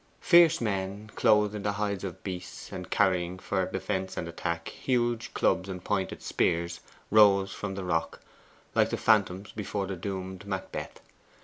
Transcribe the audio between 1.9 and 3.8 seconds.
of beasts, and carrying, for